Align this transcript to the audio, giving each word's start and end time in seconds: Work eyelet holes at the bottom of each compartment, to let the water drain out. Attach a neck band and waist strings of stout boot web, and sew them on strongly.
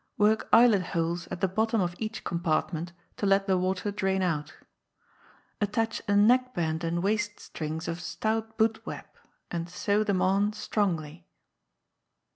Work 0.17 0.49
eyelet 0.51 0.81
holes 0.97 1.27
at 1.29 1.41
the 1.41 1.47
bottom 1.47 1.79
of 1.79 1.93
each 1.99 2.23
compartment, 2.23 2.91
to 3.17 3.27
let 3.27 3.45
the 3.45 3.55
water 3.55 3.91
drain 3.91 4.23
out. 4.23 4.51
Attach 5.61 6.01
a 6.07 6.15
neck 6.15 6.55
band 6.55 6.83
and 6.83 7.03
waist 7.03 7.39
strings 7.39 7.87
of 7.87 8.01
stout 8.01 8.57
boot 8.57 8.83
web, 8.83 9.05
and 9.51 9.69
sew 9.69 10.03
them 10.03 10.19
on 10.19 10.53
strongly. 10.53 11.27